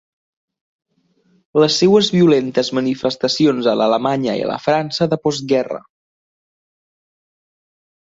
[1.63, 5.83] Les seues violentes manifestacions a l'Alemanya i la França de postguerra